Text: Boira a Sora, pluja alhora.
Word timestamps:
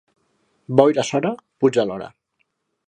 Boira 0.79 1.03
a 1.03 1.05
Sora, 1.11 1.33
pluja 1.59 1.79
alhora. 1.87 2.09